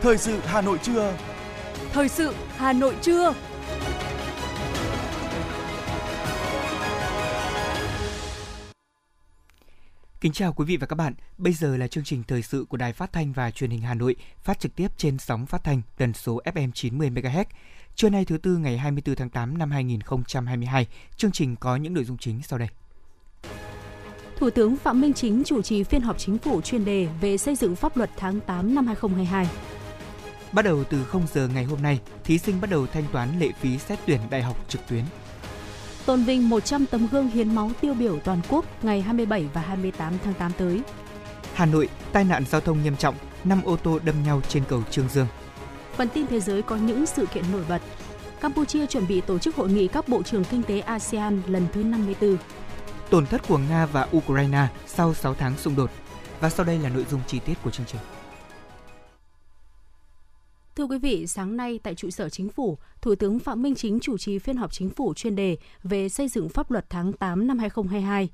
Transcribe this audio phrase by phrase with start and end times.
[0.00, 1.16] Thời sự Hà Nội trưa.
[1.92, 3.34] Thời sự Hà Nội trưa.
[10.20, 11.14] Kính chào quý vị và các bạn.
[11.38, 13.94] Bây giờ là chương trình thời sự của Đài Phát thanh và Truyền hình Hà
[13.94, 17.44] Nội, phát trực tiếp trên sóng phát thanh tần số FM 90 MHz.
[17.94, 20.86] Trưa nay thứ tư ngày 24 tháng 8 năm 2022,
[21.16, 22.68] chương trình có những nội dung chính sau đây.
[24.36, 27.56] Thủ tướng Phạm Minh Chính chủ trì phiên họp chính phủ chuyên đề về xây
[27.56, 29.46] dựng pháp luật tháng 8 năm 2022.
[30.52, 33.48] Bắt đầu từ 0 giờ ngày hôm nay, thí sinh bắt đầu thanh toán lệ
[33.60, 35.04] phí xét tuyển đại học trực tuyến.
[36.06, 40.12] Tôn vinh 100 tấm gương hiến máu tiêu biểu toàn quốc ngày 27 và 28
[40.24, 40.80] tháng 8 tới.
[41.54, 43.14] Hà Nội, tai nạn giao thông nghiêm trọng,
[43.44, 45.26] 5 ô tô đâm nhau trên cầu Trương Dương.
[45.96, 47.82] Phần tin thế giới có những sự kiện nổi bật.
[48.40, 51.82] Campuchia chuẩn bị tổ chức hội nghị các bộ trưởng kinh tế ASEAN lần thứ
[51.82, 52.36] 54.
[53.10, 55.90] Tổn thất của Nga và Ukraine sau 6 tháng xung đột.
[56.40, 58.00] Và sau đây là nội dung chi tiết của chương trình.
[60.76, 64.00] Thưa quý vị, sáng nay tại trụ sở chính phủ, Thủ tướng Phạm Minh Chính
[64.00, 67.46] chủ trì phiên họp chính phủ chuyên đề về xây dựng pháp luật tháng 8
[67.46, 68.30] năm 2022.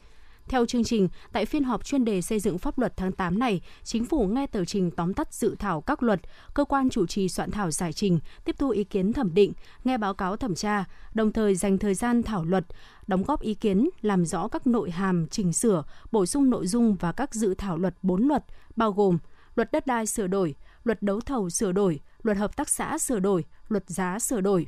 [0.48, 3.60] Theo chương trình, tại phiên họp chuyên đề xây dựng pháp luật tháng 8 này,
[3.84, 6.20] Chính phủ nghe tờ trình tóm tắt dự thảo các luật,
[6.54, 9.52] cơ quan chủ trì soạn thảo giải trình, tiếp thu ý kiến thẩm định,
[9.84, 12.64] nghe báo cáo thẩm tra, đồng thời dành thời gian thảo luật,
[13.06, 16.94] đóng góp ý kiến, làm rõ các nội hàm, chỉnh sửa, bổ sung nội dung
[16.94, 18.44] và các dự thảo luật 4 luật,
[18.76, 19.18] bao gồm
[19.54, 20.54] luật đất đai sửa đổi,
[20.84, 24.66] luật đấu thầu sửa đổi, luật hợp tác xã sửa đổi, luật giá sửa đổi.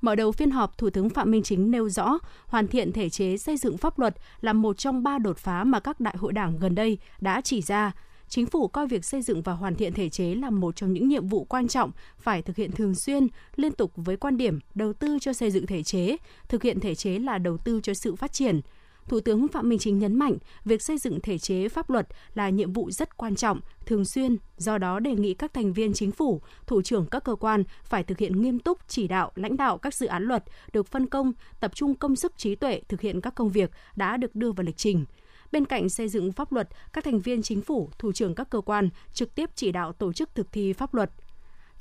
[0.00, 3.36] Mở đầu phiên họp, Thủ tướng Phạm Minh Chính nêu rõ, hoàn thiện thể chế
[3.36, 6.58] xây dựng pháp luật là một trong ba đột phá mà các đại hội đảng
[6.58, 7.92] gần đây đã chỉ ra.
[8.28, 11.08] Chính phủ coi việc xây dựng và hoàn thiện thể chế là một trong những
[11.08, 14.92] nhiệm vụ quan trọng phải thực hiện thường xuyên, liên tục với quan điểm đầu
[14.92, 16.16] tư cho xây dựng thể chế,
[16.48, 18.60] thực hiện thể chế là đầu tư cho sự phát triển–
[19.08, 22.48] Thủ tướng Phạm Minh Chính nhấn mạnh, việc xây dựng thể chế pháp luật là
[22.48, 26.10] nhiệm vụ rất quan trọng, thường xuyên, do đó đề nghị các thành viên chính
[26.10, 29.78] phủ, thủ trưởng các cơ quan phải thực hiện nghiêm túc chỉ đạo lãnh đạo
[29.78, 33.20] các dự án luật được phân công, tập trung công sức trí tuệ thực hiện
[33.20, 35.04] các công việc đã được đưa vào lịch trình.
[35.52, 38.60] Bên cạnh xây dựng pháp luật, các thành viên chính phủ, thủ trưởng các cơ
[38.60, 41.10] quan trực tiếp chỉ đạo tổ chức thực thi pháp luật,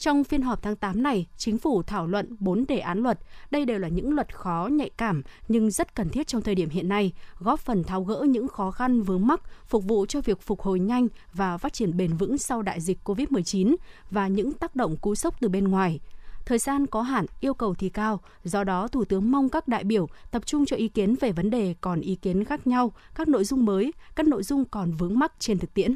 [0.03, 3.19] trong phiên họp tháng 8 này, chính phủ thảo luận 4 đề án luật.
[3.51, 6.69] Đây đều là những luật khó, nhạy cảm nhưng rất cần thiết trong thời điểm
[6.69, 10.41] hiện nay, góp phần tháo gỡ những khó khăn vướng mắc, phục vụ cho việc
[10.41, 13.75] phục hồi nhanh và phát triển bền vững sau đại dịch COVID-19
[14.11, 15.99] và những tác động cú sốc từ bên ngoài.
[16.45, 19.83] Thời gian có hạn, yêu cầu thì cao, do đó Thủ tướng mong các đại
[19.83, 23.27] biểu tập trung cho ý kiến về vấn đề còn ý kiến khác nhau, các
[23.27, 25.95] nội dung mới, các nội dung còn vướng mắc trên thực tiễn.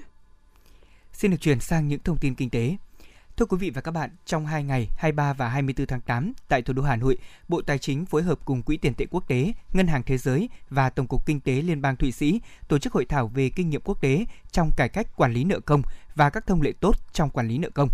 [1.13, 2.77] Xin được chuyển sang những thông tin kinh tế.
[3.37, 6.61] Thưa quý vị và các bạn, trong 2 ngày 23 và 24 tháng 8 tại
[6.61, 7.17] thủ đô Hà Nội,
[7.47, 10.49] Bộ Tài chính phối hợp cùng Quỹ tiền tệ quốc tế, Ngân hàng Thế giới
[10.69, 13.69] và Tổng cục Kinh tế Liên bang Thụy Sĩ tổ chức hội thảo về kinh
[13.69, 15.81] nghiệm quốc tế trong cải cách quản lý nợ công
[16.15, 17.89] và các thông lệ tốt trong quản lý nợ công.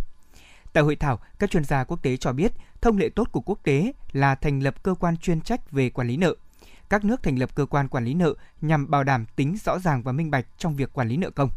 [0.74, 3.60] Tại hội thảo, các chuyên gia quốc tế cho biết thông lệ tốt của quốc
[3.64, 6.36] tế là thành lập cơ quan chuyên trách về quản lý nợ.
[6.90, 10.04] Các nước thành lập cơ quan quản lý nợ nhằm bảo đảm tính rõ ràng
[10.04, 11.50] và minh bạch trong việc quản lý nợ công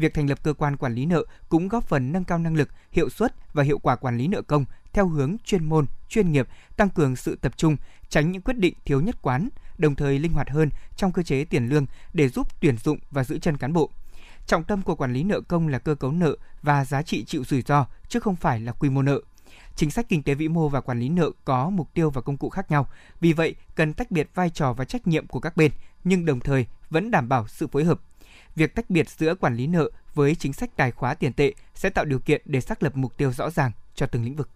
[0.00, 2.68] việc thành lập cơ quan quản lý nợ cũng góp phần nâng cao năng lực,
[2.92, 6.48] hiệu suất và hiệu quả quản lý nợ công theo hướng chuyên môn, chuyên nghiệp,
[6.76, 7.76] tăng cường sự tập trung,
[8.08, 11.44] tránh những quyết định thiếu nhất quán, đồng thời linh hoạt hơn trong cơ chế
[11.44, 13.90] tiền lương để giúp tuyển dụng và giữ chân cán bộ.
[14.46, 17.44] Trọng tâm của quản lý nợ công là cơ cấu nợ và giá trị chịu
[17.44, 19.20] rủi ro chứ không phải là quy mô nợ.
[19.76, 22.36] Chính sách kinh tế vĩ mô và quản lý nợ có mục tiêu và công
[22.36, 22.86] cụ khác nhau,
[23.20, 25.72] vì vậy cần tách biệt vai trò và trách nhiệm của các bên,
[26.04, 28.00] nhưng đồng thời vẫn đảm bảo sự phối hợp
[28.56, 31.90] việc tách biệt giữa quản lý nợ với chính sách tài khóa tiền tệ sẽ
[31.90, 34.48] tạo điều kiện để xác lập mục tiêu rõ ràng cho từng lĩnh vực.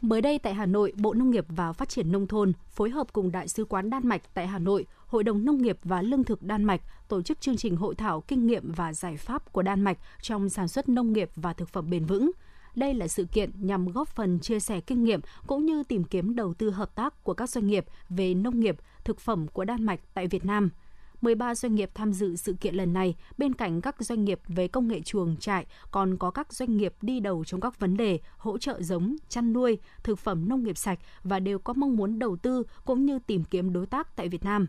[0.00, 3.12] Mới đây tại Hà Nội, Bộ Nông nghiệp và Phát triển Nông thôn phối hợp
[3.12, 6.24] cùng Đại sứ quán Đan Mạch tại Hà Nội, Hội đồng Nông nghiệp và Lương
[6.24, 9.62] thực Đan Mạch tổ chức chương trình hội thảo kinh nghiệm và giải pháp của
[9.62, 12.30] Đan Mạch trong sản xuất nông nghiệp và thực phẩm bền vững.
[12.74, 16.36] Đây là sự kiện nhằm góp phần chia sẻ kinh nghiệm cũng như tìm kiếm
[16.36, 19.84] đầu tư hợp tác của các doanh nghiệp về nông nghiệp, thực phẩm của Đan
[19.84, 20.70] Mạch tại Việt Nam–
[21.22, 24.68] 13 doanh nghiệp tham dự sự kiện lần này, bên cạnh các doanh nghiệp về
[24.68, 28.18] công nghệ chuồng trại, còn có các doanh nghiệp đi đầu trong các vấn đề
[28.36, 32.18] hỗ trợ giống, chăn nuôi, thực phẩm nông nghiệp sạch và đều có mong muốn
[32.18, 34.66] đầu tư cũng như tìm kiếm đối tác tại Việt Nam.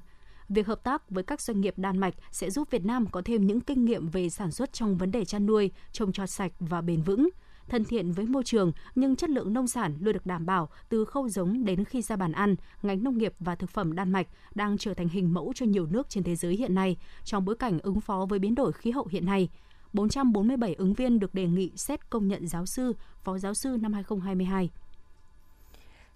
[0.50, 3.48] Việc hợp tác với các doanh nghiệp Đan Mạch sẽ giúp Việt Nam có thêm
[3.48, 6.82] những kinh nghiệm về sản xuất trong vấn đề chăn nuôi, trồng trọt sạch và
[6.82, 7.30] bền vững
[7.70, 11.06] thân thiện với môi trường nhưng chất lượng nông sản luôn được đảm bảo từ
[11.06, 14.28] khâu giống đến khi ra bàn ăn, ngành nông nghiệp và thực phẩm Đan Mạch
[14.56, 17.56] đang trở thành hình mẫu cho nhiều nước trên thế giới hiện nay trong bối
[17.56, 19.50] cảnh ứng phó với biến đổi khí hậu hiện nay.
[19.94, 22.94] 447 ứng viên được đề nghị xét công nhận giáo sư,
[23.24, 24.70] phó giáo sư năm 2022.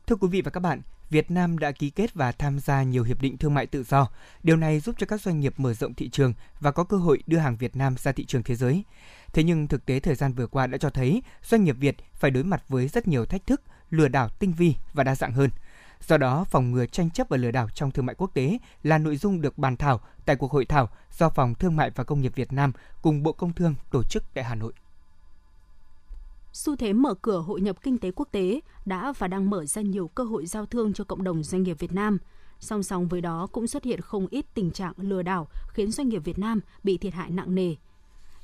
[0.07, 3.03] Thưa quý vị và các bạn, Việt Nam đã ký kết và tham gia nhiều
[3.03, 4.07] hiệp định thương mại tự do.
[4.43, 7.23] Điều này giúp cho các doanh nghiệp mở rộng thị trường và có cơ hội
[7.27, 8.83] đưa hàng Việt Nam ra thị trường thế giới.
[9.33, 12.31] Thế nhưng thực tế thời gian vừa qua đã cho thấy doanh nghiệp Việt phải
[12.31, 15.49] đối mặt với rất nhiều thách thức, lừa đảo tinh vi và đa dạng hơn.
[16.07, 18.97] Do đó, phòng ngừa tranh chấp và lừa đảo trong thương mại quốc tế là
[18.97, 22.21] nội dung được bàn thảo tại cuộc hội thảo do Phòng Thương mại và Công
[22.21, 22.71] nghiệp Việt Nam
[23.01, 24.73] cùng Bộ Công Thương tổ chức tại Hà Nội
[26.57, 29.81] xu thế mở cửa hội nhập kinh tế quốc tế đã và đang mở ra
[29.81, 32.17] nhiều cơ hội giao thương cho cộng đồng doanh nghiệp Việt Nam.
[32.59, 36.09] Song song với đó cũng xuất hiện không ít tình trạng lừa đảo khiến doanh
[36.09, 37.75] nghiệp Việt Nam bị thiệt hại nặng nề.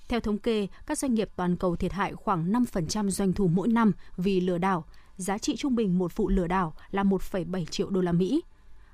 [0.07, 3.67] Theo thống kê, các doanh nghiệp toàn cầu thiệt hại khoảng 5% doanh thu mỗi
[3.67, 4.85] năm vì lừa đảo.
[5.17, 8.41] Giá trị trung bình một vụ lừa đảo là 1,7 triệu đô la Mỹ.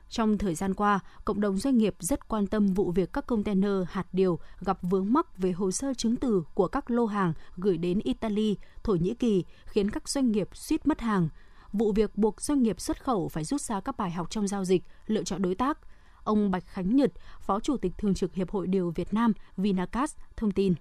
[0.09, 3.71] Trong thời gian qua, cộng đồng doanh nghiệp rất quan tâm vụ việc các container
[3.89, 7.77] hạt điều gặp vướng mắc về hồ sơ chứng từ của các lô hàng gửi
[7.77, 11.29] đến Italy, Thổ Nhĩ Kỳ, khiến các doanh nghiệp suýt mất hàng.
[11.73, 14.65] Vụ việc buộc doanh nghiệp xuất khẩu phải rút ra các bài học trong giao
[14.65, 15.77] dịch, lựa chọn đối tác.
[16.23, 17.11] Ông Bạch Khánh Nhật,
[17.41, 20.73] Phó Chủ tịch Thường trực Hiệp hội Điều Việt Nam Vinacast thông tin.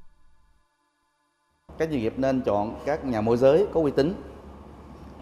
[1.78, 4.14] Các doanh nghiệp nên chọn các nhà môi giới có uy tín.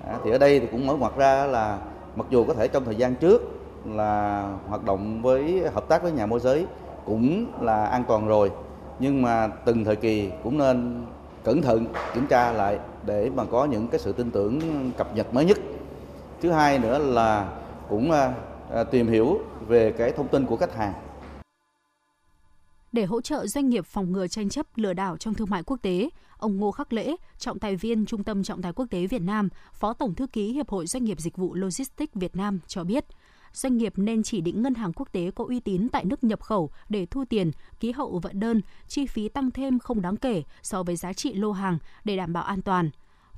[0.05, 1.81] À, thì ở đây thì cũng mở ngoặt ra là
[2.17, 3.56] mặc dù có thể trong thời gian trước
[3.87, 6.67] là hoạt động với hợp tác với nhà môi giới
[7.05, 8.51] cũng là an toàn rồi.
[8.99, 11.05] Nhưng mà từng thời kỳ cũng nên
[11.45, 14.61] cẩn thận kiểm tra lại để mà có những cái sự tin tưởng
[14.97, 15.59] cập nhật mới nhất.
[16.41, 18.35] Thứ hai nữa là cũng à,
[18.73, 19.39] à, tìm hiểu
[19.69, 20.93] về cái thông tin của khách hàng.
[22.93, 25.77] Để hỗ trợ doanh nghiệp phòng ngừa tranh chấp lừa đảo trong thương mại quốc
[25.83, 29.23] tế, ông Ngô Khắc Lễ, trọng tài viên Trung tâm Trọng tài Quốc tế Việt
[29.23, 32.85] Nam, Phó Tổng thư ký Hiệp hội Doanh nghiệp Dịch vụ Logistics Việt Nam cho
[32.85, 33.05] biết,
[33.57, 36.43] doanh nghiệp nên chỉ định ngân hàng quốc tế có uy tín tại nước nhập
[36.43, 37.51] khẩu để thu tiền,
[37.81, 41.35] ký hậu vận đơn, chi phí tăng thêm không đáng kể so với giá trị
[41.35, 42.91] lô hàng để đảm bảo an toàn.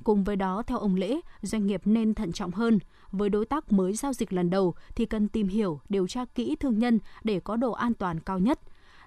[0.03, 2.79] Cùng với đó, theo ông Lễ, doanh nghiệp nên thận trọng hơn.
[3.11, 6.55] Với đối tác mới giao dịch lần đầu thì cần tìm hiểu, điều tra kỹ
[6.59, 8.59] thương nhân để có độ an toàn cao nhất.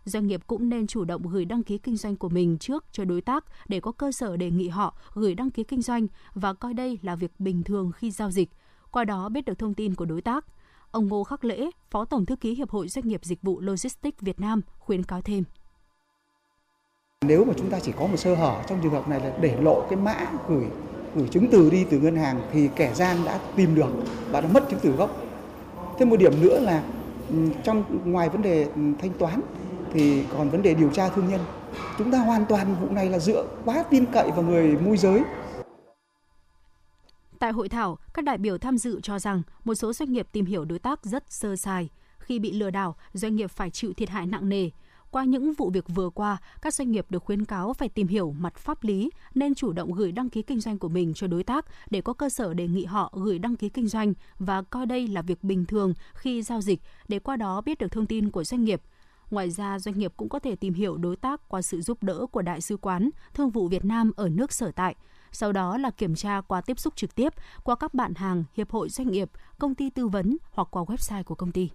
[0.05, 3.05] Doanh nghiệp cũng nên chủ động gửi đăng ký kinh doanh của mình trước cho
[3.05, 6.55] đối tác để có cơ sở đề nghị họ gửi đăng ký kinh doanh và
[6.55, 8.51] coi đây là việc bình thường khi giao dịch.
[8.91, 10.47] Qua đó biết được thông tin của đối tác–
[10.93, 14.21] Ông Ngô Khắc Lễ, Phó Tổng thư ký Hiệp hội Doanh nghiệp Dịch vụ Logistics
[14.21, 15.45] Việt Nam khuyến cáo thêm.
[17.25, 19.57] Nếu mà chúng ta chỉ có một sơ hở trong trường hợp này là để
[19.61, 20.15] lộ cái mã
[20.49, 20.65] gửi
[21.15, 23.89] gửi chứng từ đi từ ngân hàng thì kẻ gian đã tìm được
[24.31, 25.17] và đã mất chứng từ gốc.
[25.99, 26.83] Thêm một điểm nữa là
[27.29, 29.41] ừ, trong ngoài vấn đề ừ, thanh toán
[29.93, 31.41] thì còn vấn đề điều tra thương nhân.
[31.99, 35.23] Chúng ta hoàn toàn vụ này là dựa quá tin cậy vào người môi giới
[37.43, 40.47] Tại hội thảo, các đại biểu tham dự cho rằng một số doanh nghiệp tìm
[40.47, 41.89] hiểu đối tác rất sơ sài.
[42.19, 44.71] Khi bị lừa đảo, doanh nghiệp phải chịu thiệt hại nặng nề.
[45.11, 48.35] Qua những vụ việc vừa qua, các doanh nghiệp được khuyến cáo phải tìm hiểu
[48.39, 51.45] mặt pháp lý, nên chủ động gửi đăng ký kinh doanh của mình cho đối
[51.45, 54.87] tác để có cơ sở đề nghị họ gửi đăng ký kinh doanh và coi
[54.87, 58.31] đây là việc bình thường khi giao dịch để qua đó biết được thông tin
[58.31, 58.83] của doanh nghiệp.
[59.31, 62.27] Ngoài ra, doanh nghiệp cũng có thể tìm hiểu đối tác qua sự giúp đỡ
[62.31, 64.95] của Đại sứ quán, Thương vụ Việt Nam ở nước sở tại–
[65.33, 67.33] sau đó là kiểm tra qua tiếp xúc trực tiếp
[67.65, 71.23] qua các bạn hàng, hiệp hội doanh nghiệp, công ty tư vấn hoặc qua website
[71.23, 71.71] của công ty.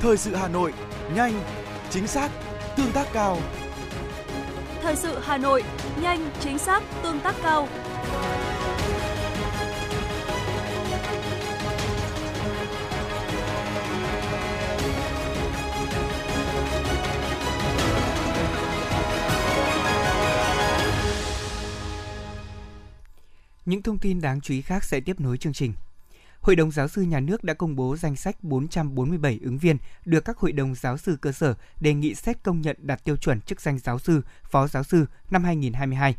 [0.00, 0.72] Thời sự Hà Nội,
[1.14, 1.40] nhanh,
[1.90, 2.30] chính xác,
[2.76, 3.38] tương tác cao.
[4.82, 5.64] Thời sự Hà Nội,
[6.02, 7.68] nhanh, chính xác, tương tác cao.
[23.66, 25.72] Những thông tin đáng chú ý khác sẽ tiếp nối chương trình.
[26.40, 30.24] Hội đồng giáo sư nhà nước đã công bố danh sách 447 ứng viên được
[30.24, 33.40] các hội đồng giáo sư cơ sở đề nghị xét công nhận đạt tiêu chuẩn
[33.40, 36.16] chức danh giáo sư, phó giáo sư năm 2022.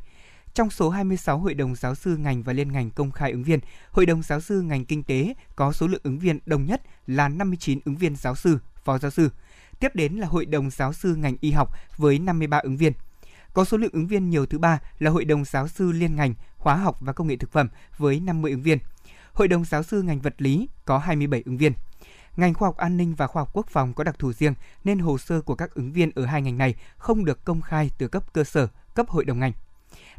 [0.54, 3.60] Trong số 26 hội đồng giáo sư ngành và liên ngành công khai ứng viên,
[3.92, 7.30] Hội đồng giáo sư ngành kinh tế có số lượng ứng viên đông nhất là
[7.30, 9.30] 59 ứng viên giáo sư, phó giáo sư.
[9.80, 12.94] Tiếp đến là Hội đồng giáo sư ngành y học với 53 ứng viên.
[13.54, 16.34] Có số lượng ứng viên nhiều thứ ba là Hội đồng giáo sư liên ngành
[16.68, 18.78] hóa học và công nghệ thực phẩm với 50 ứng viên.
[19.34, 21.74] Hội đồng giáo sư ngành vật lý có 27 ứng viên.
[22.38, 25.00] Ngành khoa học an ninh và khoa học quốc phòng có đặc thù riêng nên
[25.00, 28.08] hồ sơ của các ứng viên ở hai ngành này không được công khai từ
[28.08, 29.52] cấp cơ sở, cấp hội đồng ngành.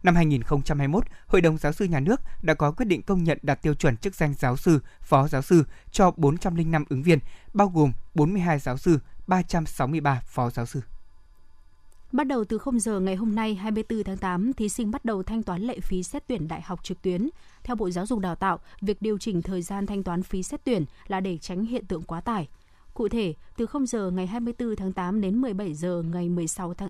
[0.03, 3.63] Năm 2021, Hội đồng Giáo sư Nhà nước đã có quyết định công nhận đạt
[3.63, 7.19] tiêu chuẩn chức danh giáo sư, phó giáo sư cho 405 ứng viên,
[7.55, 10.81] bao gồm 42 giáo sư, 363 phó giáo sư.
[12.13, 15.23] Bắt đầu từ 0 giờ ngày hôm nay 24 tháng 8, thí sinh bắt đầu
[15.23, 17.29] thanh toán lệ phí xét tuyển đại học trực tuyến.
[17.65, 20.65] Theo Bộ Giáo dục Đào tạo, việc điều chỉnh thời gian thanh toán phí xét
[20.65, 22.49] tuyển là để tránh hiện tượng quá tải.
[22.95, 26.89] Cụ thể, từ 0 giờ ngày 24 tháng 8 đến 17 giờ ngày 16 tháng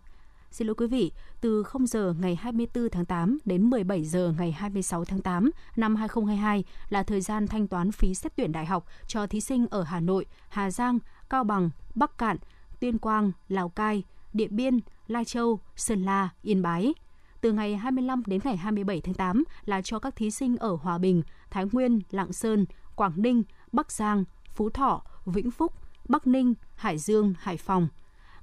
[0.51, 4.53] xin lỗi quý vị, từ 0 giờ ngày 24 tháng 8 đến 17 giờ ngày
[4.53, 8.87] 26 tháng 8 năm 2022 là thời gian thanh toán phí xét tuyển đại học
[9.07, 10.99] cho thí sinh ở Hà Nội, Hà Giang,
[11.31, 12.37] Cao Bằng, Bắc Cạn,
[12.81, 16.94] Tuyên Quang, Lào Cai, Điện Biên, Lai Châu, Sơn La, Yên Bái.
[17.40, 20.99] Từ ngày 25 đến ngày 27 tháng 8 là cho các thí sinh ở Hòa
[20.99, 22.66] Bình, Thái Nguyên, Lạng Sơn,
[22.97, 23.42] Quảng Ninh,
[23.73, 25.73] Bắc Giang, Phú Thọ, Vĩnh Phúc,
[26.08, 27.88] Bắc Ninh, Hải Dương, Hải Phòng.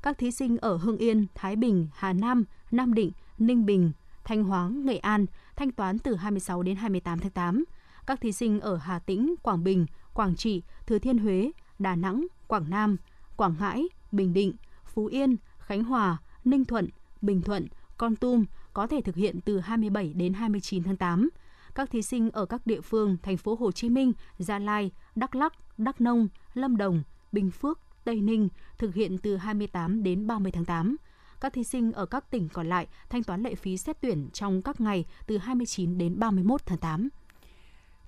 [0.02, 3.92] Các thí sinh ở Hưng Yên, Thái Bình, Hà Nam, Nam Định, Ninh Bình,
[4.24, 5.26] Thanh Hóa, Nghệ An
[5.56, 7.64] thanh toán từ 26 đến 28 tháng 8.
[8.08, 12.28] Các thí sinh ở Hà Tĩnh, Quảng Bình, Quảng Trị, Thừa Thiên Huế, Đà Nẵng,
[12.48, 12.98] Quảng Nam,
[13.36, 14.54] Quảng Ngãi, Bình Định,
[14.86, 15.36] Phú Yên,
[15.66, 16.90] Khánh Hòa, Ninh Thuận,
[17.22, 17.68] Bình Thuận,
[17.98, 21.30] Con Tum có thể thực hiện từ 27 đến 29 tháng 8.
[21.76, 25.36] Các thí sinh ở các địa phương thành phố Hồ Chí Minh, Gia Lai, Đắk
[25.36, 30.52] Lắk, Đắk Nông, Lâm Đồng, Bình Phước, Tây Ninh thực hiện từ 28 đến 30
[30.52, 30.96] tháng 8.
[31.42, 34.62] Các thí sinh ở các tỉnh còn lại thanh toán lệ phí xét tuyển trong
[34.62, 37.10] các ngày từ 29 đến 31 tháng 8.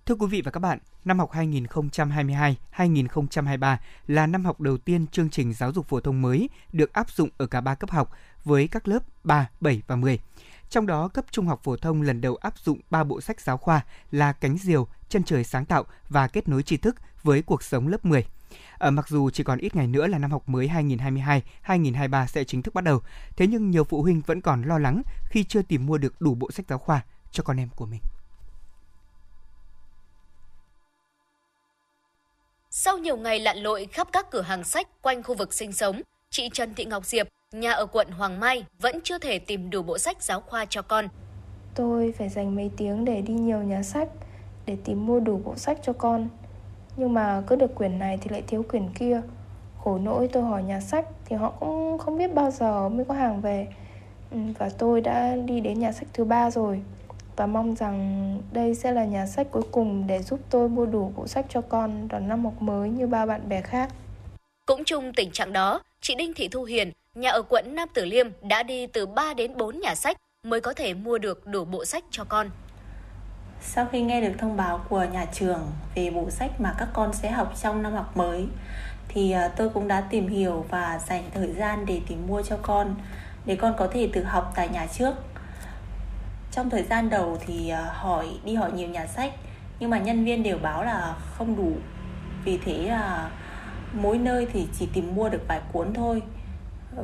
[0.07, 5.29] Thưa quý vị và các bạn, năm học 2022-2023 là năm học đầu tiên chương
[5.29, 8.11] trình giáo dục phổ thông mới được áp dụng ở cả ba cấp học
[8.43, 10.19] với các lớp 3, 7 và 10.
[10.69, 13.57] Trong đó, cấp trung học phổ thông lần đầu áp dụng 3 bộ sách giáo
[13.57, 17.63] khoa là Cánh diều, Chân trời sáng tạo và Kết nối tri thức với cuộc
[17.63, 18.21] sống lớp 10.
[18.21, 18.27] Ở
[18.77, 20.69] ờ, mặc dù chỉ còn ít ngày nữa là năm học mới
[21.65, 23.01] 2022-2023 sẽ chính thức bắt đầu,
[23.37, 26.35] thế nhưng nhiều phụ huynh vẫn còn lo lắng khi chưa tìm mua được đủ
[26.35, 28.01] bộ sách giáo khoa cho con em của mình.
[32.79, 36.01] Sau nhiều ngày lặn lội khắp các cửa hàng sách quanh khu vực sinh sống,
[36.29, 39.81] chị Trần Thị Ngọc Diệp, nhà ở quận Hoàng Mai vẫn chưa thể tìm đủ
[39.81, 41.07] bộ sách giáo khoa cho con.
[41.75, 44.07] Tôi phải dành mấy tiếng để đi nhiều nhà sách
[44.65, 46.29] để tìm mua đủ bộ sách cho con.
[46.97, 49.21] Nhưng mà cứ được quyển này thì lại thiếu quyển kia.
[49.83, 53.13] Khổ nỗi tôi hỏi nhà sách thì họ cũng không biết bao giờ mới có
[53.13, 53.67] hàng về.
[54.31, 56.81] Ừ, và tôi đã đi đến nhà sách thứ ba rồi
[57.37, 61.13] và mong rằng đây sẽ là nhà sách cuối cùng để giúp tôi mua đủ
[61.15, 63.89] bộ sách cho con đón năm học mới như ba bạn bè khác.
[64.65, 68.05] Cũng chung tình trạng đó, chị Đinh Thị Thu Hiền, nhà ở quận Nam Tử
[68.05, 71.65] Liêm đã đi từ 3 đến 4 nhà sách mới có thể mua được đủ
[71.65, 72.49] bộ sách cho con.
[73.61, 77.13] Sau khi nghe được thông báo của nhà trường về bộ sách mà các con
[77.13, 78.47] sẽ học trong năm học mới
[79.07, 82.57] thì à, tôi cũng đã tìm hiểu và dành thời gian để tìm mua cho
[82.61, 82.95] con
[83.45, 85.13] để con có thể tự học tại nhà trước
[86.57, 89.33] trong thời gian đầu thì ờ, hỏi đi hỏi nhiều nhà sách
[89.79, 91.71] nhưng mà nhân viên đều báo là không đủ
[92.45, 93.31] vì thế là
[93.93, 96.21] mỗi nơi thì chỉ tìm mua được vài cuốn thôi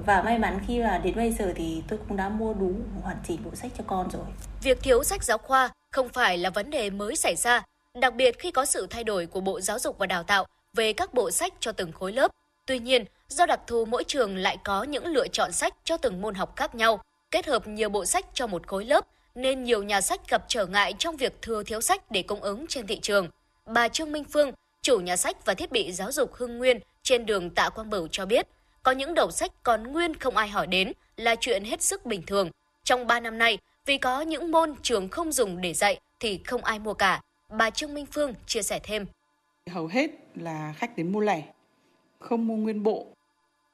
[0.05, 3.17] và may mắn khi là đến bây giờ thì tôi cũng đã mua đủ hoàn
[3.27, 4.25] chỉnh bộ sách cho con rồi.
[4.61, 8.39] Việc thiếu sách giáo khoa không phải là vấn đề mới xảy ra, đặc biệt
[8.39, 11.31] khi có sự thay đổi của Bộ Giáo dục và Đào tạo về các bộ
[11.31, 12.31] sách cho từng khối lớp.
[12.65, 16.21] Tuy nhiên, do đặc thù mỗi trường lại có những lựa chọn sách cho từng
[16.21, 19.83] môn học khác nhau, kết hợp nhiều bộ sách cho một khối lớp nên nhiều
[19.83, 22.99] nhà sách gặp trở ngại trong việc thừa thiếu sách để cung ứng trên thị
[22.99, 23.27] trường.
[23.65, 27.25] Bà Trương Minh Phương, chủ nhà sách và thiết bị giáo dục Hưng Nguyên trên
[27.25, 28.47] đường Tạ Quang Bửu cho biết,
[28.83, 32.21] có những đầu sách còn nguyên không ai hỏi đến là chuyện hết sức bình
[32.27, 32.49] thường.
[32.83, 36.63] Trong 3 năm nay, vì có những môn trường không dùng để dạy thì không
[36.63, 37.21] ai mua cả.
[37.49, 39.05] Bà Trương Minh Phương chia sẻ thêm.
[39.69, 41.43] Hầu hết là khách đến mua lẻ,
[42.19, 43.07] không mua nguyên bộ.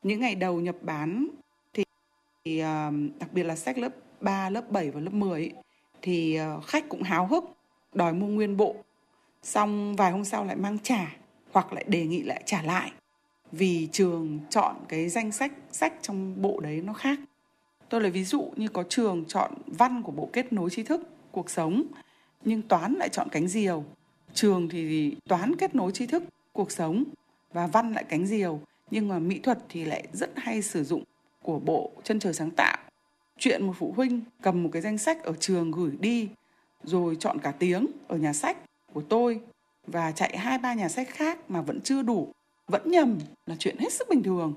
[0.03, 1.27] Những ngày đầu nhập bán
[1.73, 1.83] thì,
[2.45, 3.89] thì ờ, đặc biệt là sách lớp
[4.21, 5.53] 3, lớp 7 và lớp 10 ấy,
[6.01, 7.43] thì ờ, khách cũng háo hức
[7.93, 8.75] đòi mua nguyên bộ.
[9.43, 11.15] Xong vài hôm sau lại mang trả
[11.51, 12.91] hoặc lại đề nghị lại trả lại
[13.51, 17.19] vì trường chọn cái danh sách sách trong bộ đấy nó khác.
[17.89, 21.01] Tôi lấy ví dụ như có trường chọn văn của bộ kết nối tri thức,
[21.31, 21.83] cuộc sống,
[22.45, 23.83] nhưng toán lại chọn cánh diều.
[24.33, 26.23] Trường thì toán kết nối tri thức,
[26.53, 27.03] cuộc sống
[27.53, 28.59] và văn lại cánh diều,
[28.91, 31.03] nhưng mà mỹ thuật thì lại rất hay sử dụng
[31.41, 32.77] của bộ chân trời sáng tạo
[33.39, 36.29] chuyện một phụ huynh cầm một cái danh sách ở trường gửi đi
[36.83, 38.57] rồi chọn cả tiếng ở nhà sách
[38.93, 39.39] của tôi
[39.87, 42.33] và chạy hai ba nhà sách khác mà vẫn chưa đủ
[42.67, 44.53] vẫn nhầm là chuyện hết sức bình thường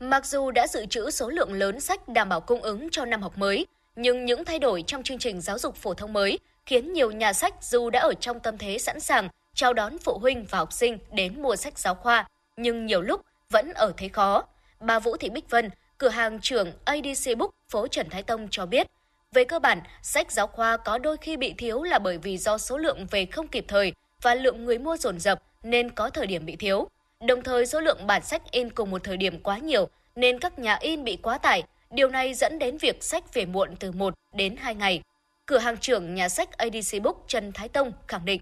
[0.00, 3.22] Mặc dù đã dự trữ số lượng lớn sách đảm bảo cung ứng cho năm
[3.22, 3.66] học mới,
[3.96, 7.32] nhưng những thay đổi trong chương trình giáo dục phổ thông mới khiến nhiều nhà
[7.32, 10.72] sách dù đã ở trong tâm thế sẵn sàng chào đón phụ huynh và học
[10.72, 14.44] sinh đến mua sách giáo khoa, nhưng nhiều lúc vẫn ở thế khó.
[14.80, 18.66] Bà Vũ Thị Bích Vân, cửa hàng trưởng ADC Book phố Trần Thái Tông cho
[18.66, 18.86] biết,
[19.32, 22.58] về cơ bản, sách giáo khoa có đôi khi bị thiếu là bởi vì do
[22.58, 26.26] số lượng về không kịp thời và lượng người mua dồn dập nên có thời
[26.26, 26.88] điểm bị thiếu.
[27.26, 30.58] Đồng thời số lượng bản sách in cùng một thời điểm quá nhiều nên các
[30.58, 31.62] nhà in bị quá tải.
[31.90, 35.02] Điều này dẫn đến việc sách về muộn từ 1 đến 2 ngày.
[35.46, 38.40] Cửa hàng trưởng nhà sách ADC Book Trần Thái Tông khẳng định.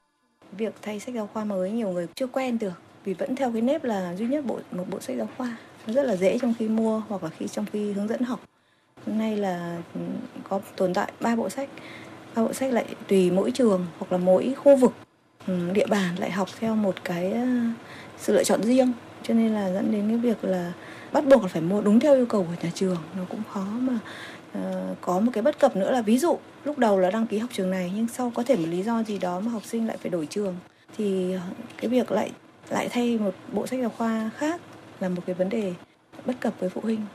[0.53, 2.73] Việc thay sách giáo khoa mới nhiều người chưa quen được
[3.05, 5.57] vì vẫn theo cái nếp là duy nhất bộ một bộ sách giáo khoa.
[5.87, 8.41] Nó rất là dễ trong khi mua hoặc là khi trong khi hướng dẫn học.
[9.07, 10.01] Hôm nay là ừ,
[10.49, 11.69] có tồn tại ba bộ sách.
[12.37, 14.93] Ba bộ sách lại tùy mỗi trường hoặc là mỗi khu vực
[15.47, 17.47] ừ, địa bàn lại học theo một cái ờ,
[18.19, 18.93] sự lựa chọn riêng.
[19.23, 20.73] Cho nên là dẫn đến cái việc là
[21.13, 22.97] bắt buộc là phải mua đúng theo yêu cầu của nhà trường.
[23.17, 23.99] Nó cũng khó mà
[24.59, 27.39] uh, có một cái bất cập nữa là ví dụ lúc đầu là đăng ký
[27.39, 29.87] học trường này nhưng sau có thể một lý do gì đó mà học sinh
[29.87, 30.57] lại phải đổi trường
[30.97, 31.41] thì ờ,
[31.77, 32.31] cái việc lại
[32.71, 34.61] lại thay một bộ sách giáo khoa khác
[35.01, 35.75] là một cái vấn đề
[36.27, 37.07] bất cập với phụ huynh.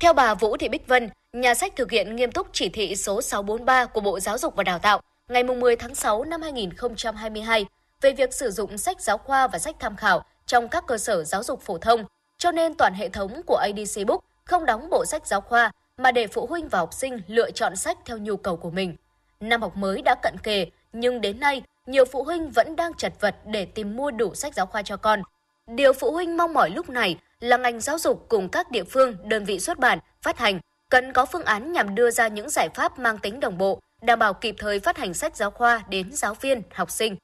[0.00, 3.22] Theo bà Vũ Thị Bích Vân, nhà sách thực hiện nghiêm túc chỉ thị số
[3.22, 7.66] 643 của Bộ Giáo dục và Đào tạo ngày 10 tháng 6 năm 2022
[8.00, 11.24] về việc sử dụng sách giáo khoa và sách tham khảo trong các cơ sở
[11.24, 12.04] giáo dục phổ thông,
[12.38, 16.12] cho nên toàn hệ thống của ADC Book không đóng bộ sách giáo khoa mà
[16.12, 18.96] để phụ huynh và học sinh lựa chọn sách theo nhu cầu của mình.
[19.40, 23.12] Năm học mới đã cận kề, nhưng đến nay, nhiều phụ huynh vẫn đang chật
[23.20, 25.22] vật để tìm mua đủ sách giáo khoa cho con.
[25.66, 29.16] Điều phụ huynh mong mỏi lúc này là ngành giáo dục cùng các địa phương,
[29.24, 32.68] đơn vị xuất bản, phát hành cần có phương án nhằm đưa ra những giải
[32.74, 36.12] pháp mang tính đồng bộ, đảm bảo kịp thời phát hành sách giáo khoa đến
[36.12, 37.16] giáo viên, học sinh.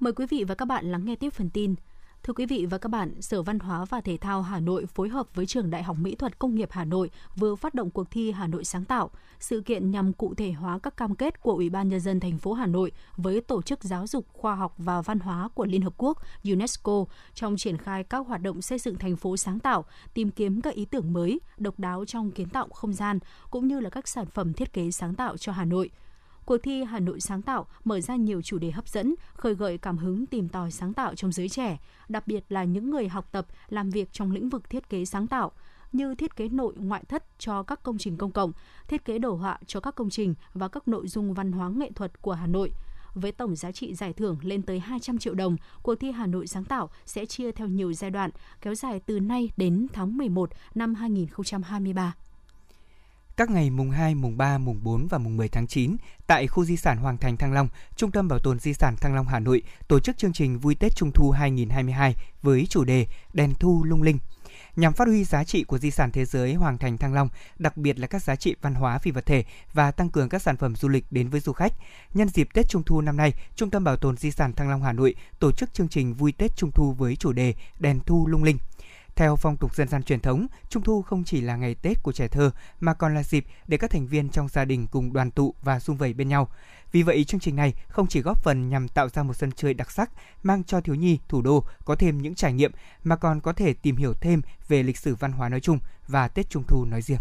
[0.00, 1.74] Mời quý vị và các bạn lắng nghe tiếp phần tin.
[2.26, 5.08] Thưa quý vị và các bạn, Sở Văn hóa và Thể thao Hà Nội phối
[5.08, 8.10] hợp với Trường Đại học Mỹ thuật Công nghiệp Hà Nội vừa phát động cuộc
[8.10, 9.10] thi Hà Nội sáng tạo.
[9.40, 12.38] Sự kiện nhằm cụ thể hóa các cam kết của Ủy ban nhân dân thành
[12.38, 15.82] phố Hà Nội với Tổ chức Giáo dục, Khoa học và Văn hóa của Liên
[15.82, 17.04] hợp quốc UNESCO
[17.34, 20.74] trong triển khai các hoạt động xây dựng thành phố sáng tạo, tìm kiếm các
[20.74, 23.18] ý tưởng mới, độc đáo trong kiến tạo không gian
[23.50, 25.90] cũng như là các sản phẩm thiết kế sáng tạo cho Hà Nội–
[26.46, 29.78] Cuộc thi Hà Nội sáng tạo mở ra nhiều chủ đề hấp dẫn, khơi gợi
[29.78, 33.28] cảm hứng tìm tòi sáng tạo trong giới trẻ, đặc biệt là những người học
[33.32, 35.52] tập, làm việc trong lĩnh vực thiết kế sáng tạo
[35.92, 38.52] như thiết kế nội ngoại thất cho các công trình công cộng,
[38.88, 41.90] thiết kế đồ họa cho các công trình và các nội dung văn hóa nghệ
[41.94, 42.72] thuật của Hà Nội.
[43.14, 46.46] Với tổng giá trị giải thưởng lên tới 200 triệu đồng, cuộc thi Hà Nội
[46.46, 50.50] sáng tạo sẽ chia theo nhiều giai đoạn, kéo dài từ nay đến tháng 11
[50.74, 52.14] năm 2023
[53.36, 56.64] các ngày mùng 2, mùng 3, mùng 4 và mùng 10 tháng 9 tại khu
[56.64, 59.40] di sản Hoàng Thành Thăng Long, Trung tâm Bảo tồn Di sản Thăng Long Hà
[59.40, 63.84] Nội tổ chức chương trình Vui Tết Trung thu 2022 với chủ đề Đèn thu
[63.84, 64.18] lung linh
[64.76, 67.76] nhằm phát huy giá trị của di sản thế giới Hoàng Thành Thăng Long, đặc
[67.76, 70.56] biệt là các giá trị văn hóa phi vật thể và tăng cường các sản
[70.56, 71.72] phẩm du lịch đến với du khách.
[72.14, 74.82] Nhân dịp Tết Trung thu năm nay, Trung tâm Bảo tồn Di sản Thăng Long
[74.82, 78.26] Hà Nội tổ chức chương trình Vui Tết Trung thu với chủ đề Đèn thu
[78.26, 78.58] lung linh.
[79.16, 82.12] Theo phong tục dân gian truyền thống, Trung thu không chỉ là ngày Tết của
[82.12, 82.50] trẻ thơ
[82.80, 85.80] mà còn là dịp để các thành viên trong gia đình cùng đoàn tụ và
[85.80, 86.48] sum vầy bên nhau.
[86.92, 89.74] Vì vậy, chương trình này không chỉ góp phần nhằm tạo ra một sân chơi
[89.74, 90.10] đặc sắc,
[90.42, 92.72] mang cho thiếu nhi thủ đô có thêm những trải nghiệm
[93.04, 96.28] mà còn có thể tìm hiểu thêm về lịch sử văn hóa nói chung và
[96.28, 97.20] Tết Trung thu nói riêng.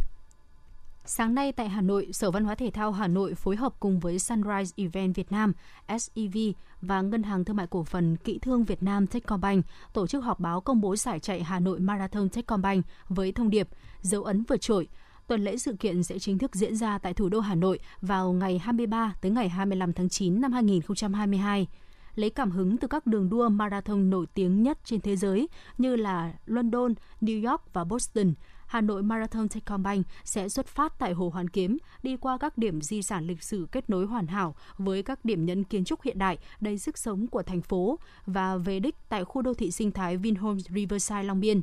[1.08, 4.00] Sáng nay tại Hà Nội, Sở Văn hóa Thể thao Hà Nội phối hợp cùng
[4.00, 5.54] với Sunrise Event Việt Nam,
[6.00, 6.38] SEV
[6.82, 10.40] và Ngân hàng Thương mại Cổ phần Kỹ thương Việt Nam Techcombank tổ chức họp
[10.40, 13.70] báo công bố giải chạy Hà Nội Marathon Techcombank với thông điệp
[14.02, 14.88] dấu ấn vượt trội.
[15.28, 18.34] Tuần lễ sự kiện sẽ chính thức diễn ra tại thủ đô Hà Nội vào
[18.34, 21.68] ngày 23 tới ngày 25 tháng 9 năm 2022
[22.16, 25.96] lấy cảm hứng từ các đường đua marathon nổi tiếng nhất trên thế giới như
[25.96, 28.34] là London, New York và Boston–
[28.76, 32.82] Hà Nội Marathon Techcombank sẽ xuất phát tại Hồ Hoàn Kiếm, đi qua các điểm
[32.82, 36.20] di sản lịch sử kết nối hoàn hảo với các điểm nhấn kiến trúc hiện
[36.20, 39.92] đại đầy sức sống của thành phố và về đích tại khu đô thị sinh
[39.92, 41.62] thái Vinhomes Riverside Long Biên.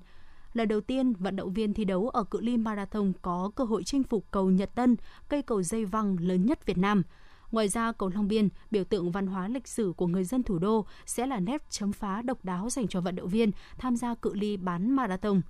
[0.52, 3.84] Lần đầu tiên, vận động viên thi đấu ở cự ly marathon có cơ hội
[3.84, 4.96] chinh phục cầu Nhật Tân,
[5.28, 7.02] cây cầu dây văng lớn nhất Việt Nam.
[7.50, 10.58] Ngoài ra, cầu Long Biên, biểu tượng văn hóa lịch sử của người dân thủ
[10.58, 14.14] đô, sẽ là nét chấm phá độc đáo dành cho vận động viên tham gia
[14.14, 15.40] cự ly bán marathon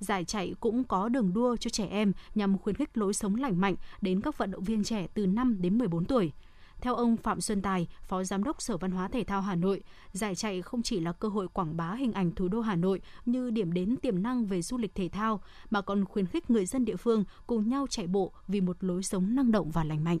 [0.00, 3.60] giải chạy cũng có đường đua cho trẻ em nhằm khuyến khích lối sống lành
[3.60, 6.32] mạnh đến các vận động viên trẻ từ 5 đến 14 tuổi.
[6.80, 9.82] Theo ông Phạm Xuân Tài, Phó Giám đốc Sở Văn hóa Thể thao Hà Nội,
[10.12, 13.00] giải chạy không chỉ là cơ hội quảng bá hình ảnh thủ đô Hà Nội
[13.24, 16.66] như điểm đến tiềm năng về du lịch thể thao, mà còn khuyến khích người
[16.66, 20.04] dân địa phương cùng nhau chạy bộ vì một lối sống năng động và lành
[20.04, 20.18] mạnh.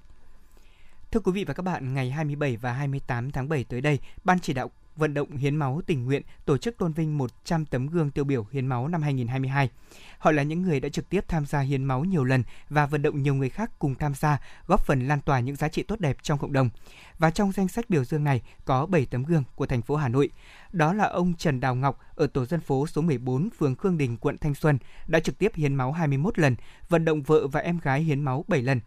[1.10, 4.40] Thưa quý vị và các bạn, ngày 27 và 28 tháng 7 tới đây, Ban
[4.40, 8.10] chỉ đạo vận động hiến máu tình nguyện tổ chức tôn vinh 100 tấm gương
[8.10, 9.70] tiêu biểu hiến máu năm 2022.
[10.18, 13.02] Họ là những người đã trực tiếp tham gia hiến máu nhiều lần và vận
[13.02, 16.00] động nhiều người khác cùng tham gia, góp phần lan tỏa những giá trị tốt
[16.00, 16.70] đẹp trong cộng đồng.
[17.18, 20.08] Và trong danh sách biểu dương này có 7 tấm gương của thành phố Hà
[20.08, 20.30] Nội.
[20.72, 24.16] Đó là ông Trần Đào Ngọc ở tổ dân phố số 14 phường Khương Đình,
[24.16, 26.56] quận Thanh Xuân đã trực tiếp hiến máu 21 lần,
[26.88, 28.80] vận động vợ và em gái hiến máu 7 lần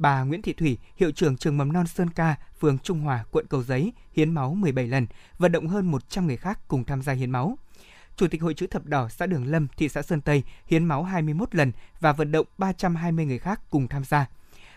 [0.00, 3.46] bà Nguyễn Thị Thủy, hiệu trưởng trường mầm non Sơn Ca, phường Trung Hòa, quận
[3.46, 5.06] Cầu Giấy, hiến máu 17 lần,
[5.38, 7.58] vận động hơn 100 người khác cùng tham gia hiến máu.
[8.16, 11.02] Chủ tịch Hội chữ thập đỏ xã Đường Lâm, thị xã Sơn Tây hiến máu
[11.02, 14.26] 21 lần và vận động 320 người khác cùng tham gia.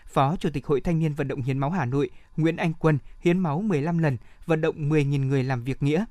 [0.06, 2.98] Phó Chủ tịch Hội Thanh niên vận động hiến máu Hà Nội Nguyễn Anh Quân
[3.20, 6.04] hiến máu 15 lần, vận động 10.000 người làm việc nghĩa.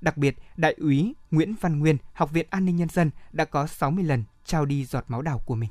[0.00, 3.66] Đặc biệt, Đại úy Nguyễn Văn Nguyên, Học viện An ninh Nhân dân đã có
[3.66, 5.70] 60 lần trao đi giọt máu đào của mình.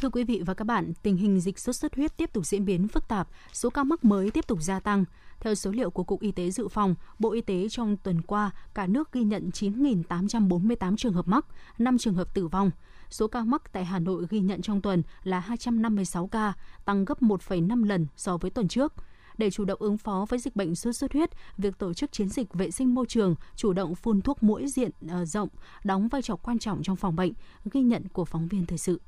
[0.00, 2.64] Thưa quý vị và các bạn, tình hình dịch sốt xuất huyết tiếp tục diễn
[2.64, 5.04] biến phức tạp, số ca mắc mới tiếp tục gia tăng.
[5.40, 8.50] Theo số liệu của Cục Y tế Dự phòng, Bộ Y tế trong tuần qua,
[8.74, 11.46] cả nước ghi nhận 9.848 trường hợp mắc,
[11.78, 12.70] 5 trường hợp tử vong.
[13.10, 16.52] Số ca mắc tại Hà Nội ghi nhận trong tuần là 256 ca,
[16.84, 18.92] tăng gấp 1,5 lần so với tuần trước.
[19.38, 22.28] Để chủ động ứng phó với dịch bệnh sốt xuất huyết, việc tổ chức chiến
[22.28, 25.48] dịch vệ sinh môi trường, chủ động phun thuốc mũi diện uh, rộng
[25.84, 27.32] đóng vai trò quan trọng trong phòng bệnh,
[27.72, 29.00] ghi nhận của phóng viên thời sự.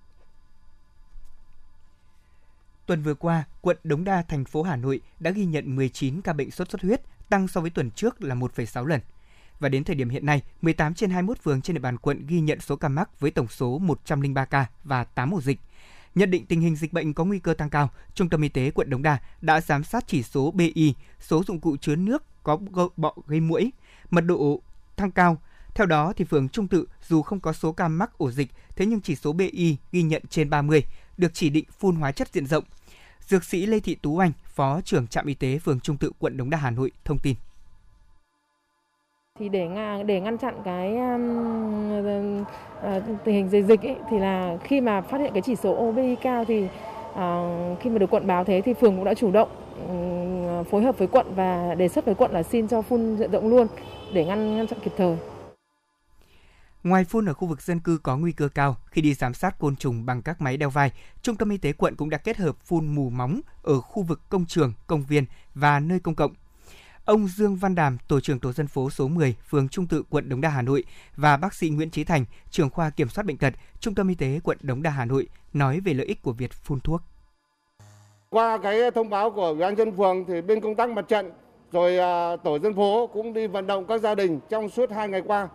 [2.87, 6.33] Tuần vừa qua, quận Đống Đa, thành phố Hà Nội đã ghi nhận 19 ca
[6.33, 9.01] bệnh sốt xuất huyết, tăng so với tuần trước là 1,6 lần.
[9.61, 12.41] Và đến thời điểm hiện nay, 18 trên 21 phường trên địa bàn quận ghi
[12.41, 15.61] nhận số ca mắc với tổng số 103 ca và 8 ổ dịch.
[16.15, 18.71] Nhận định tình hình dịch bệnh có nguy cơ tăng cao, Trung tâm Y tế
[18.71, 22.59] quận Đống Đa đã giám sát chỉ số BI, số dụng cụ chứa nước có
[22.97, 23.73] bọ gây mũi,
[24.11, 24.61] mật độ
[24.97, 25.41] tăng cao.
[25.75, 28.87] Theo đó, thì phường Trung Tự dù không có số ca mắc ổ dịch, thế
[28.87, 30.83] nhưng chỉ số BI ghi nhận trên 30,
[31.17, 32.65] được chỉ định phun hóa chất diện rộng.
[33.21, 36.37] Dược sĩ Lê Thị Tú Anh, Phó trưởng trạm y tế phường Trung Tự, quận
[36.37, 37.35] Đống Đa, Hà Nội thông tin
[39.39, 39.69] thì để
[40.07, 45.01] để ngăn chặn cái um, uh, tình hình dịch dịch ấy, thì là khi mà
[45.01, 48.61] phát hiện cái chỉ số OBI cao thì uh, khi mà được quận báo thế
[48.65, 49.49] thì phường cũng đã chủ động
[50.71, 53.49] phối hợp với quận và đề xuất với quận là xin cho phun diện rộng
[53.49, 53.67] luôn
[54.13, 55.17] để ngăn ngăn chặn kịp thời.
[56.87, 59.59] Ngoài phun ở khu vực dân cư có nguy cơ cao, khi đi giám sát
[59.59, 62.37] côn trùng bằng các máy đeo vai, Trung tâm Y tế quận cũng đã kết
[62.37, 66.35] hợp phun mù móng ở khu vực công trường, công viên và nơi công cộng.
[67.05, 70.29] Ông Dương Văn Đàm, tổ trưởng tổ dân phố số 10, phường Trung Tự, quận
[70.29, 70.85] Đống Đa, Hà Nội
[71.17, 74.15] và bác sĩ Nguyễn Trí Thành, trưởng khoa kiểm soát bệnh tật, Trung tâm Y
[74.15, 77.03] tế quận Đống Đa, Hà Nội nói về lợi ích của việc phun thuốc.
[78.31, 81.33] Qua cái thông báo của ủy ban dân phường thì bên công tác mặt trận
[81.73, 85.09] rồi à, tổ dân phố cũng đi vận động các gia đình trong suốt hai
[85.09, 85.49] ngày qua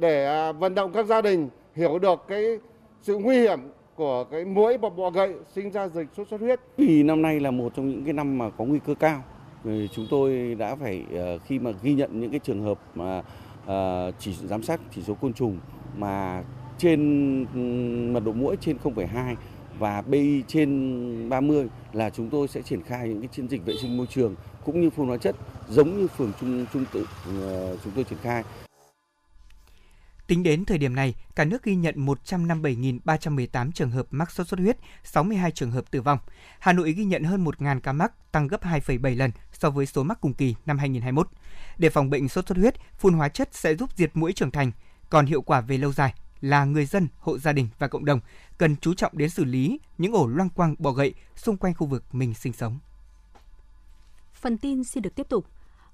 [0.00, 2.58] để à, vận động các gia đình hiểu được cái
[3.02, 3.60] sự nguy hiểm
[3.94, 6.60] của cái muỗi và bọ gậy sinh ra dịch sốt xuất huyết.
[6.76, 9.22] Vì năm nay là một trong những cái năm mà có nguy cơ cao,
[9.64, 13.22] thì chúng tôi đã phải à, khi mà ghi nhận những cái trường hợp mà
[13.66, 15.58] à, chỉ giám sát chỉ số côn trùng
[15.96, 16.42] mà
[16.78, 19.34] trên mật độ muỗi trên 0,2
[19.78, 23.74] và BI trên 30 là chúng tôi sẽ triển khai những cái chiến dịch vệ
[23.82, 24.34] sinh môi trường
[24.64, 25.36] cũng như phun hóa chất
[25.68, 27.06] giống như phường Trung Trung Tự
[27.42, 28.42] ờ, chúng tôi triển khai.
[30.30, 34.60] Tính đến thời điểm này, cả nước ghi nhận 157.318 trường hợp mắc sốt xuất
[34.60, 36.18] huyết, 62 trường hợp tử vong.
[36.58, 40.02] Hà Nội ghi nhận hơn 1.000 ca mắc, tăng gấp 2,7 lần so với số
[40.02, 41.28] mắc cùng kỳ năm 2021.
[41.78, 44.72] Để phòng bệnh sốt xuất huyết, phun hóa chất sẽ giúp diệt mũi trưởng thành,
[45.10, 48.20] còn hiệu quả về lâu dài là người dân, hộ gia đình và cộng đồng
[48.58, 51.86] cần chú trọng đến xử lý những ổ loang quang bọ gậy xung quanh khu
[51.86, 52.78] vực mình sinh sống.
[54.34, 55.46] Phần tin xin được tiếp tục.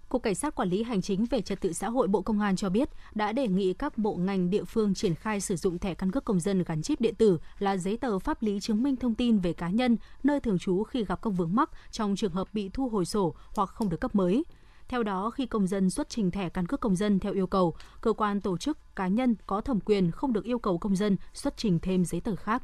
[0.09, 2.57] Cục Cảnh sát Quản lý Hành chính về Trật tự xã hội Bộ Công an
[2.57, 5.95] cho biết đã đề nghị các bộ ngành địa phương triển khai sử dụng thẻ
[5.95, 8.97] căn cước công dân gắn chip điện tử là giấy tờ pháp lý chứng minh
[8.97, 12.33] thông tin về cá nhân, nơi thường trú khi gặp các vướng mắc trong trường
[12.33, 14.45] hợp bị thu hồi sổ hoặc không được cấp mới.
[14.89, 17.75] Theo đó, khi công dân xuất trình thẻ căn cước công dân theo yêu cầu,
[18.01, 21.17] cơ quan tổ chức cá nhân có thẩm quyền không được yêu cầu công dân
[21.35, 22.63] xuất trình thêm giấy tờ khác.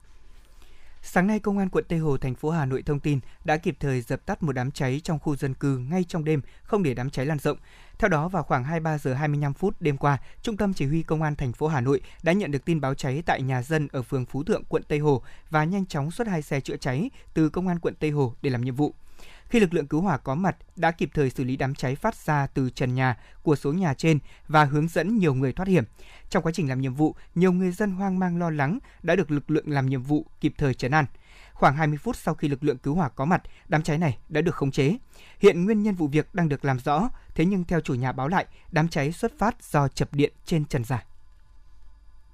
[1.05, 3.77] Sáng nay, Công an quận Tây Hồ, thành phố Hà Nội thông tin đã kịp
[3.81, 6.95] thời dập tắt một đám cháy trong khu dân cư ngay trong đêm, không để
[6.95, 7.59] đám cháy lan rộng.
[7.99, 11.23] Theo đó, vào khoảng 23 giờ 25 phút đêm qua, Trung tâm Chỉ huy Công
[11.23, 14.03] an thành phố Hà Nội đã nhận được tin báo cháy tại nhà dân ở
[14.03, 17.49] phường Phú Thượng, quận Tây Hồ và nhanh chóng xuất hai xe chữa cháy từ
[17.49, 18.95] Công an quận Tây Hồ để làm nhiệm vụ.
[19.53, 22.15] Khi lực lượng cứu hỏa có mặt, đã kịp thời xử lý đám cháy phát
[22.17, 25.85] ra từ trần nhà của số nhà trên và hướng dẫn nhiều người thoát hiểm.
[26.31, 29.31] Trong quá trình làm nhiệm vụ, nhiều người dân hoang mang lo lắng đã được
[29.31, 31.05] lực lượng làm nhiệm vụ kịp thời trấn an.
[31.53, 34.41] Khoảng 20 phút sau khi lực lượng cứu hỏa có mặt, đám cháy này đã
[34.41, 34.97] được khống chế.
[35.39, 38.29] Hiện nguyên nhân vụ việc đang được làm rõ, thế nhưng theo chủ nhà báo
[38.29, 41.05] lại, đám cháy xuất phát do chập điện trên trần giả.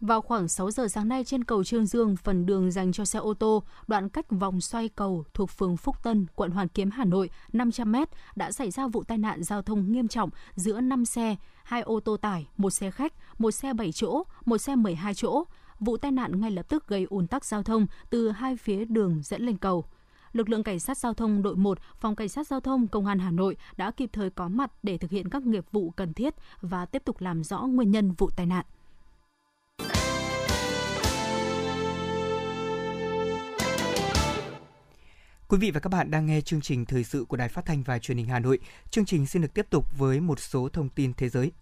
[0.00, 3.18] Vào khoảng 6 giờ sáng nay trên cầu Trương Dương, phần đường dành cho xe
[3.18, 7.04] ô tô, đoạn cách vòng xoay cầu thuộc phường Phúc Tân, quận Hoàn Kiếm, Hà
[7.04, 7.96] Nội, 500 m
[8.36, 12.00] đã xảy ra vụ tai nạn giao thông nghiêm trọng giữa 5 xe, hai ô
[12.00, 15.44] tô tải, một xe khách, một xe 7 chỗ, một xe 12 chỗ.
[15.80, 19.20] Vụ tai nạn ngay lập tức gây ùn tắc giao thông từ hai phía đường
[19.24, 19.84] dẫn lên cầu
[20.32, 23.18] lực lượng cảnh sát giao thông đội 1, phòng cảnh sát giao thông công an
[23.18, 26.34] Hà Nội đã kịp thời có mặt để thực hiện các nghiệp vụ cần thiết
[26.60, 28.64] và tiếp tục làm rõ nguyên nhân vụ tai nạn.
[35.50, 37.82] Quý vị và các bạn đang nghe chương trình thời sự của Đài Phát thanh
[37.82, 38.58] và Truyền hình Hà Nội.
[38.90, 41.52] Chương trình xin được tiếp tục với một số thông tin thế giới.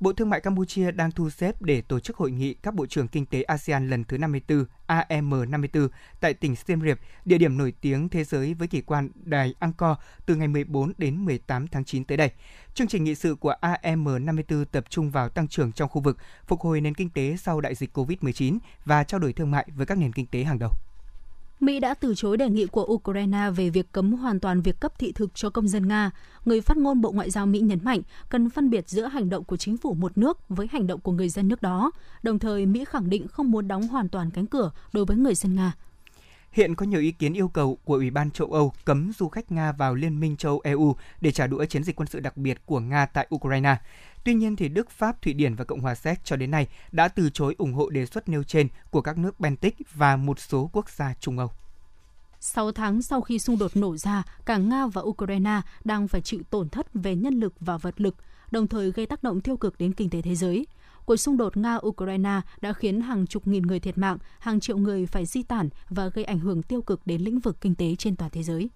[0.00, 3.08] Bộ Thương mại Campuchia đang thu xếp để tổ chức hội nghị các bộ trưởng
[3.08, 5.88] kinh tế ASEAN lần thứ 54 AM54
[6.20, 9.96] tại tỉnh Siem Reap, địa điểm nổi tiếng thế giới với kỳ quan Đài Angkor
[10.26, 12.30] từ ngày 14 đến 18 tháng 9 tới đây.
[12.74, 16.60] Chương trình nghị sự của AM54 tập trung vào tăng trưởng trong khu vực, phục
[16.60, 19.98] hồi nền kinh tế sau đại dịch COVID-19 và trao đổi thương mại với các
[19.98, 20.72] nền kinh tế hàng đầu.
[21.60, 24.98] Mỹ đã từ chối đề nghị của Ukraine về việc cấm hoàn toàn việc cấp
[24.98, 26.10] thị thực cho công dân Nga.
[26.44, 29.44] Người phát ngôn Bộ Ngoại giao Mỹ nhấn mạnh cần phân biệt giữa hành động
[29.44, 31.90] của chính phủ một nước với hành động của người dân nước đó.
[32.22, 35.34] Đồng thời, Mỹ khẳng định không muốn đóng hoàn toàn cánh cửa đối với người
[35.34, 35.72] dân Nga.
[36.56, 39.52] Hiện có nhiều ý kiến yêu cầu của Ủy ban châu Âu cấm du khách
[39.52, 42.66] Nga vào Liên minh châu EU để trả đũa chiến dịch quân sự đặc biệt
[42.66, 43.76] của Nga tại Ukraine.
[44.24, 47.08] Tuy nhiên thì Đức, Pháp, Thụy Điển và Cộng hòa Séc cho đến nay đã
[47.08, 50.70] từ chối ủng hộ đề xuất nêu trên của các nước Baltic và một số
[50.72, 51.50] quốc gia Trung Âu.
[52.40, 56.40] 6 tháng sau khi xung đột nổ ra, cả Nga và Ukraine đang phải chịu
[56.50, 58.16] tổn thất về nhân lực và vật lực,
[58.50, 60.66] đồng thời gây tác động tiêu cực đến kinh tế thế giới.
[61.06, 65.06] Cuộc xung đột Nga-Ukraine đã khiến hàng chục nghìn người thiệt mạng, hàng triệu người
[65.06, 68.16] phải di tản và gây ảnh hưởng tiêu cực đến lĩnh vực kinh tế trên
[68.16, 68.70] toàn thế giới.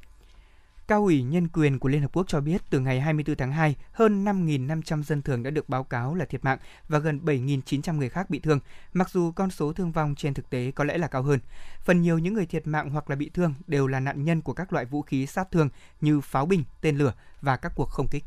[0.89, 3.77] Cao ủy Nhân quyền của Liên Hợp Quốc cho biết từ ngày 24 tháng 2,
[3.93, 8.09] hơn 5.500 dân thường đã được báo cáo là thiệt mạng và gần 7.900 người
[8.09, 8.61] khác bị thương,
[8.93, 11.39] mặc dù con số thương vong trên thực tế có lẽ là cao hơn.
[11.85, 14.53] Phần nhiều những người thiệt mạng hoặc là bị thương đều là nạn nhân của
[14.53, 15.69] các loại vũ khí sát thương
[16.01, 18.25] như pháo binh, tên lửa và các cuộc không kích.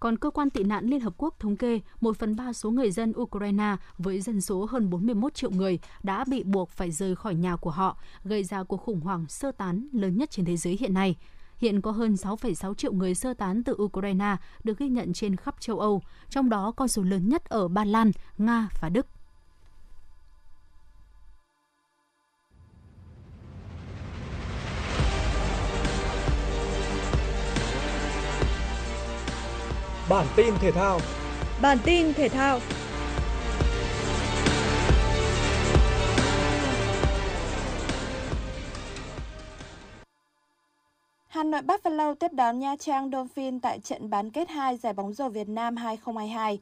[0.00, 2.90] Còn cơ quan tị nạn Liên Hợp Quốc thống kê, 1 phần 3 số người
[2.90, 7.34] dân Ukraine với dân số hơn 41 triệu người đã bị buộc phải rời khỏi
[7.34, 10.76] nhà của họ, gây ra cuộc khủng hoảng sơ tán lớn nhất trên thế giới
[10.80, 11.16] hiện nay.
[11.56, 15.60] Hiện có hơn 6,6 triệu người sơ tán từ Ukraine được ghi nhận trên khắp
[15.60, 19.06] châu Âu, trong đó con số lớn nhất ở Ba Lan, Nga và Đức.
[30.10, 31.00] Bản tin thể thao.
[31.62, 32.60] Bản tin thể thao.
[41.28, 45.12] Hà Nội Buffalo tiếp đón Nha Trang Dolphin tại trận bán kết 2 giải bóng
[45.12, 46.60] rổ Việt Nam 2022.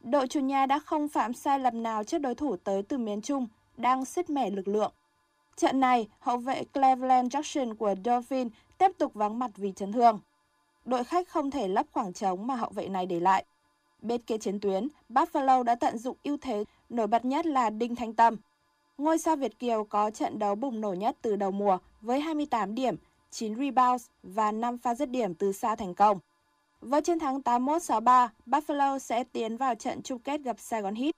[0.00, 3.20] Đội chủ nhà đã không phạm sai lầm nào trước đối thủ tới từ miền
[3.22, 3.46] Trung,
[3.76, 4.92] đang sứt mẻ lực lượng.
[5.56, 10.20] Trận này, hậu vệ Cleveland Jackson của Dolphin tiếp tục vắng mặt vì chấn thương
[10.86, 13.44] đội khách không thể lấp khoảng trống mà hậu vệ này để lại.
[14.02, 17.94] Bên kia chiến tuyến, Buffalo đã tận dụng ưu thế, nổi bật nhất là Đinh
[17.94, 18.36] Thanh Tâm.
[18.98, 22.74] Ngôi sao Việt Kiều có trận đấu bùng nổ nhất từ đầu mùa với 28
[22.74, 22.96] điểm,
[23.30, 26.18] 9 rebounds và 5 pha dứt điểm từ xa thành công.
[26.80, 31.14] Với chiến thắng 81-63, Buffalo sẽ tiến vào trận chung kết gặp Sài Gòn Heat.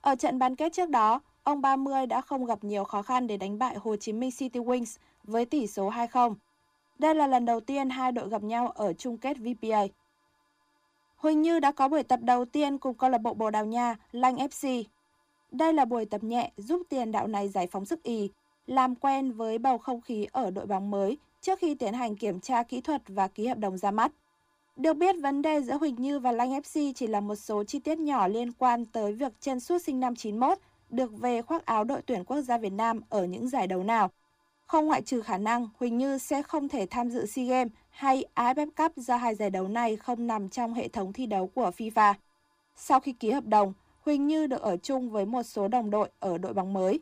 [0.00, 3.36] Ở trận bán kết trước đó, ông 30 đã không gặp nhiều khó khăn để
[3.36, 6.34] đánh bại Hồ Chí Minh City Wings với tỷ số 2-0.
[7.00, 9.82] Đây là lần đầu tiên hai đội gặp nhau ở chung kết VPA.
[11.16, 13.96] Huỳnh Như đã có buổi tập đầu tiên cùng câu lạc bộ Bồ Đào Nha,
[14.12, 14.84] Lanh FC.
[15.50, 18.30] Đây là buổi tập nhẹ giúp tiền đạo này giải phóng sức ý,
[18.66, 22.40] làm quen với bầu không khí ở đội bóng mới trước khi tiến hành kiểm
[22.40, 24.12] tra kỹ thuật và ký hợp đồng ra mắt.
[24.76, 27.78] Được biết, vấn đề giữa Huỳnh Như và Lanh FC chỉ là một số chi
[27.78, 30.58] tiết nhỏ liên quan tới việc chân suốt sinh năm 91
[30.90, 34.10] được về khoác áo đội tuyển quốc gia Việt Nam ở những giải đấu nào.
[34.70, 38.24] Không ngoại trừ khả năng Huỳnh Như sẽ không thể tham dự SEA Games hay
[38.34, 41.70] AFF Cup do hai giải đấu này không nằm trong hệ thống thi đấu của
[41.76, 42.14] FIFA.
[42.76, 46.08] Sau khi ký hợp đồng, Huỳnh Như được ở chung với một số đồng đội
[46.20, 47.00] ở đội bóng mới.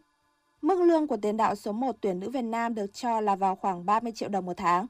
[0.62, 3.56] Mức lương của tiền đạo số 1 tuyển nữ Việt Nam được cho là vào
[3.56, 4.86] khoảng 30 triệu đồng một tháng.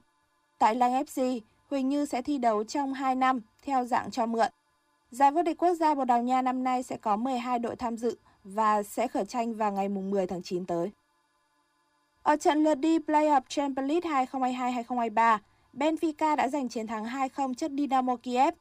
[0.59, 4.49] Tại Lăng FC, Huỳnh Như sẽ thi đấu trong 2 năm theo dạng cho mượn.
[5.11, 7.97] Giải vô địch quốc gia Bồ Đào Nha năm nay sẽ có 12 đội tham
[7.97, 10.91] dự và sẽ khởi tranh vào ngày 10 tháng 9 tới.
[12.23, 15.39] Ở trận lượt đi Playoff Champions League 2022-2023,
[15.75, 18.55] Benfica đã giành chiến thắng 2-0 trước Dynamo Kiev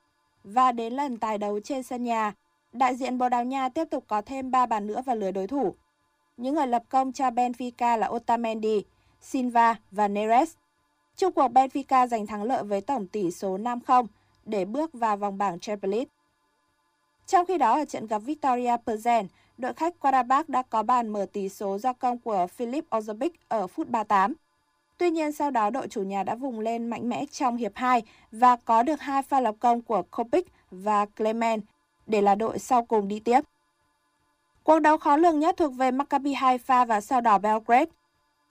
[0.44, 2.34] và đến lần tài đấu trên sân nhà,
[2.74, 5.48] đại diện Bồ Đào Nha tiếp tục có thêm 3 bàn nữa vào lưới đối
[5.48, 5.76] thủ.
[6.38, 8.84] Những người lập công cho Benfica là Otamendi,
[9.22, 10.54] Silva và Neres.
[11.16, 14.06] Trung cuộc Benfica giành thắng lợi với tổng tỷ số 5-0
[14.46, 16.10] để bước vào vòng bảng Champions League.
[17.26, 19.26] Trong khi đó ở trận gặp Victoria Plzen,
[19.58, 23.68] đội khách Karabakh đã có bàn mở tỷ số do công của Philip Ozobic ở
[23.68, 24.34] phút 38.
[24.98, 28.02] Tuy nhiên sau đó đội chủ nhà đã vùng lên mạnh mẽ trong hiệp 2
[28.32, 31.64] và có được hai pha lập công của Kopic và Clement
[32.08, 33.40] để là đội sau cùng đi tiếp.
[34.64, 37.92] Cuộc đấu khó lường nhất thuộc về Maccabi Haifa và sao đỏ Belgrade.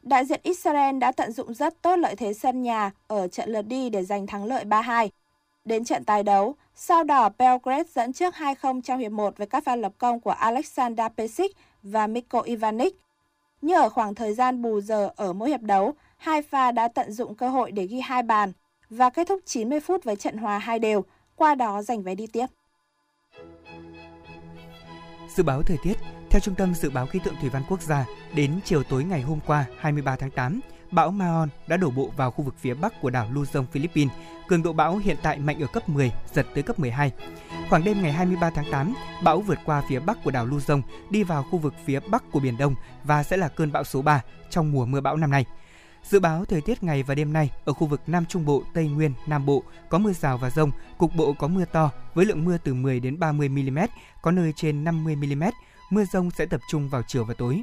[0.02, 3.62] Đại diện Israel đã tận dụng rất tốt lợi thế sân nhà ở trận lượt
[3.62, 5.08] đi để giành thắng lợi 3-2.
[5.64, 9.64] Đến trận tái đấu, sao đỏ Belgrade dẫn trước 2-0 trong hiệp 1 với các
[9.64, 13.00] pha lập công của Alexander Pesic và Mikko Ivanic.
[13.62, 17.12] Như ở khoảng thời gian bù giờ ở mỗi hiệp đấu, hai pha đã tận
[17.12, 18.52] dụng cơ hội để ghi hai bàn
[18.90, 21.04] và kết thúc 90 phút với trận hòa hai đều,
[21.36, 22.46] qua đó giành vé đi tiếp.
[25.36, 25.94] Dự báo thời tiết,
[26.30, 29.20] theo Trung tâm Dự báo Khí tượng Thủy văn Quốc gia, đến chiều tối ngày
[29.20, 30.60] hôm qua 23 tháng 8,
[30.96, 34.12] bão Maon đã đổ bộ vào khu vực phía bắc của đảo Luzon, Philippines.
[34.48, 37.12] Cường độ bão hiện tại mạnh ở cấp 10, giật tới cấp 12.
[37.70, 41.22] Khoảng đêm ngày 23 tháng 8, bão vượt qua phía bắc của đảo Luzon, đi
[41.22, 44.22] vào khu vực phía bắc của Biển Đông và sẽ là cơn bão số 3
[44.50, 45.44] trong mùa mưa bão năm nay.
[46.02, 48.88] Dự báo thời tiết ngày và đêm nay ở khu vực Nam Trung Bộ, Tây
[48.88, 52.44] Nguyên, Nam Bộ có mưa rào và rông, cục bộ có mưa to với lượng
[52.44, 53.78] mưa từ 10 đến 30 mm,
[54.22, 55.42] có nơi trên 50 mm.
[55.90, 57.62] Mưa rông sẽ tập trung vào chiều và tối.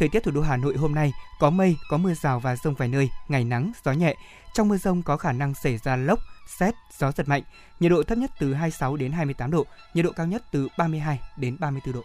[0.00, 2.74] Thời tiết thủ đô Hà Nội hôm nay có mây, có mưa rào và rông
[2.74, 4.14] vài nơi, ngày nắng, gió nhẹ.
[4.54, 6.18] Trong mưa rông có khả năng xảy ra lốc,
[6.58, 7.42] xét, gió giật mạnh.
[7.80, 11.20] Nhiệt độ thấp nhất từ 26 đến 28 độ, nhiệt độ cao nhất từ 32
[11.38, 12.02] đến 34 độ.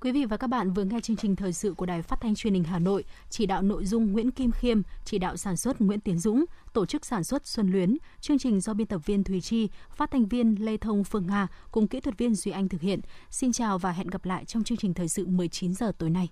[0.00, 2.34] Quý vị và các bạn vừa nghe chương trình thời sự của Đài Phát thanh
[2.34, 5.80] Truyền hình Hà Nội, chỉ đạo nội dung Nguyễn Kim Khiêm, chỉ đạo sản xuất
[5.80, 9.24] Nguyễn Tiến Dũng, tổ chức sản xuất Xuân Luyến, chương trình do biên tập viên
[9.24, 12.68] Thùy Chi, phát thanh viên Lê Thông Phương Nga cùng kỹ thuật viên Duy Anh
[12.68, 13.00] thực hiện.
[13.30, 16.28] Xin chào và hẹn gặp lại trong chương trình thời sự 19 giờ tối nay.